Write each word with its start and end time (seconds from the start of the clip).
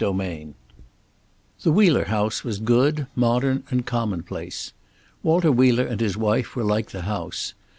III 0.03 0.55
The 1.61 1.71
Wheeler 1.71 2.05
house 2.05 2.43
was 2.43 2.57
good, 2.57 3.05
modern 3.15 3.63
and 3.69 3.85
commonplace. 3.85 4.73
Walter 5.21 5.51
Wheeler 5.51 5.85
and 5.85 6.01
his 6.01 6.17
wife 6.17 6.55
were 6.55 6.63
like 6.63 6.89
the 6.89 7.03
house. 7.03 7.53